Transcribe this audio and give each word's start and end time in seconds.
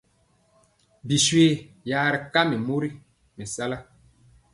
Biswe 1.07 1.45
ya 1.89 2.01
ri 2.13 2.19
kam 2.33 2.49
mori 2.67 2.89
mɛsala. 3.35 3.77